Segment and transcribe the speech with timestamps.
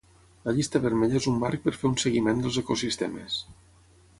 [0.45, 3.37] La Llista Vermella és un marc per fer un seguiment dels ecosistemes.